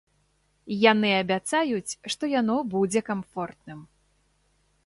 Яны 0.91 1.11
абяцаюць, 1.23 1.97
што 2.13 2.23
яно 2.33 2.57
будзе 2.73 3.01
камфортным. 3.11 3.79